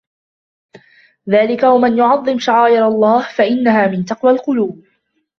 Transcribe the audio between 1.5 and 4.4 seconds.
ومن يعظم شعائر الله فإنها من تقوى